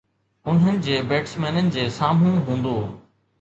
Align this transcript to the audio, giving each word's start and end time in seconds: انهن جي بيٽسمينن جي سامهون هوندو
انهن 0.53 0.79
جي 0.87 0.95
بيٽسمينن 1.11 1.69
جي 1.77 1.85
سامهون 1.99 2.41
هوندو 2.49 2.75